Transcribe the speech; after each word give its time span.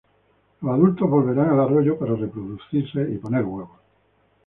Los 0.61 0.71
adultos 0.71 1.07
volverán 1.07 1.51
al 1.51 1.59
arroyo 1.59 1.95
para 1.99 2.15
reproducirse 2.15 3.07
y 3.11 3.19
poner 3.19 3.45
huevos. 3.45 3.77